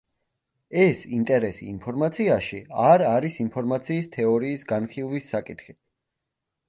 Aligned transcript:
ეს 0.83 1.01
ინტერესი 1.17 1.67
ინფორმაციაში 1.73 2.61
არ 2.85 3.03
არის 3.11 3.37
ინფორმაციის 3.45 4.09
თეორიის 4.17 4.67
განხილვის 4.73 5.29
საკითხი. 5.35 5.77